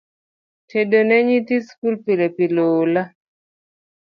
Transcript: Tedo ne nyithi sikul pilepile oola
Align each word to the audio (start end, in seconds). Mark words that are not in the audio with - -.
Tedo 0.69 0.99
ne 1.07 1.17
nyithi 1.27 1.55
sikul 1.65 1.95
pilepile 2.03 2.61
oola 2.75 3.03